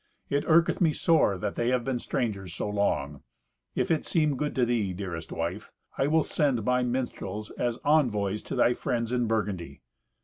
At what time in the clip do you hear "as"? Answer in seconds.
7.51-7.77